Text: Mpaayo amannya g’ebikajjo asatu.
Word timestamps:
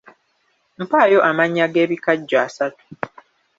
Mpaayo 0.81 1.19
amannya 1.29 1.65
g’ebikajjo 1.73 2.35
asatu. 2.47 2.83